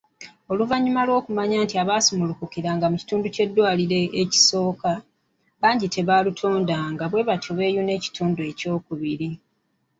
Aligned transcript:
Oluvannyuma 0.51 1.01
lw’okumanya 1.07 1.57
nti 1.65 1.75
abaasumulukukiranga 1.83 2.85
mu 2.91 2.95
kitundu 3.01 3.25
ky’eddwaliro 3.35 3.99
ekisooka, 4.21 4.91
bangi 5.61 5.87
tebaalutondanga, 5.93 7.03
bwe 7.07 7.27
batyo 7.27 7.51
beeyuna 7.57 7.91
ekitundu 7.97 8.39
ekyokubiri. 8.51 9.29